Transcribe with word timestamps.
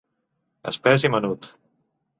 Espès 0.73 1.07
i 1.11 1.15
menut. 1.19 1.51